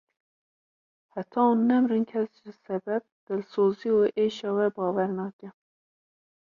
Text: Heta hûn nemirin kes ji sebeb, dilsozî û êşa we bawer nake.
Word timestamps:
Heta 1.13 1.39
hûn 1.47 1.59
nemirin 1.71 2.05
kes 2.11 2.31
ji 2.41 2.51
sebeb, 2.65 3.03
dilsozî 3.25 3.89
û 3.99 4.01
êşa 4.23 4.49
we 4.57 4.67
bawer 4.75 5.09
nake. 5.19 5.49